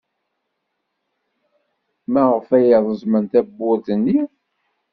[2.13, 4.19] Maɣef ay reẓmen tawwurt-nni?